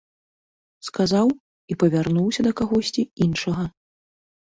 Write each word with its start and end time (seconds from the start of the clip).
Сказаў 0.87 1.27
і 1.37 1.73
павярнуўся 1.85 2.41
да 2.51 2.57
кагосьці 2.65 3.09
іншага. 3.31 3.73